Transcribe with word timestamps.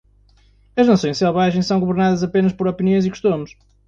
As 0.75 0.87
nações 0.87 1.19
selvagens 1.19 1.67
são 1.67 1.79
governadas 1.79 2.23
apenas 2.23 2.51
por 2.51 2.67
opiniões 2.67 3.05
e 3.05 3.11
costumes. 3.11 3.51